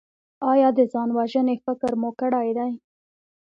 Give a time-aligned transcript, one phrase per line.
[0.51, 2.71] ایا د ځان وژنې فکر مو کړی دی؟